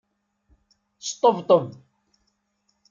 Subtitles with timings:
[1.07, 1.67] Sṭebṭeb.